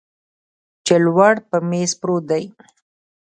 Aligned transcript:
چې 0.85 0.95
لوړ 1.05 1.35
پر 1.49 1.59
میز 1.69 1.91
پروت 1.99 2.23
دی 2.31 2.43